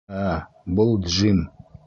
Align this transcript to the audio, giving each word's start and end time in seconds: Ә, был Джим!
Ә, 0.21 0.29
был 0.79 0.97
Джим! 1.03 1.47